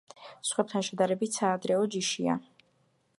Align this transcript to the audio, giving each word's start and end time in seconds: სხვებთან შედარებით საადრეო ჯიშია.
სხვებთან 0.51 0.85
შედარებით 0.87 1.37
საადრეო 1.41 1.85
ჯიშია. 1.97 2.39